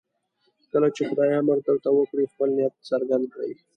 [0.71, 3.51] کله چې خدای امر درته وکړي خپل نیت څرګند کړئ.